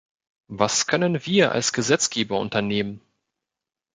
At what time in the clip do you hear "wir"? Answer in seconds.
1.27-1.51